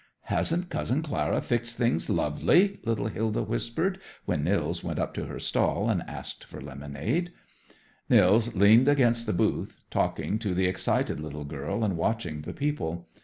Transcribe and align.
"Hasn't 0.21 0.71
Cousin 0.71 1.03
Clara 1.03 1.41
fixed 1.41 1.77
things 1.77 2.09
lovely?" 2.09 2.79
little 2.83 3.05
Hilda 3.05 3.43
whispered, 3.43 3.99
when 4.25 4.43
Nils 4.43 4.83
went 4.83 4.97
up 4.97 5.13
to 5.13 5.25
her 5.27 5.37
stall 5.37 5.91
and 5.91 6.01
asked 6.07 6.43
for 6.43 6.59
lemonade. 6.59 7.31
Nils 8.09 8.55
leaned 8.55 8.87
against 8.89 9.27
the 9.27 9.31
booth, 9.33 9.83
talking 9.91 10.39
to 10.39 10.55
the 10.55 10.65
excited 10.65 11.19
little 11.19 11.45
girl 11.45 11.83
and 11.83 11.97
watching 11.97 12.41
the 12.41 12.51
people. 12.53 13.09